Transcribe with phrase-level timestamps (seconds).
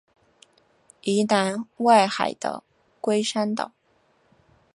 [1.01, 2.63] 宜兰外海的
[2.99, 3.71] 龟山岛